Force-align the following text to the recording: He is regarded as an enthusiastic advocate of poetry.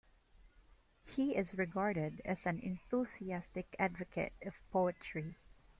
He 1.03 1.35
is 1.35 1.53
regarded 1.53 2.23
as 2.25 2.47
an 2.47 2.57
enthusiastic 2.57 3.75
advocate 3.77 4.33
of 4.43 4.55
poetry. 4.71 5.35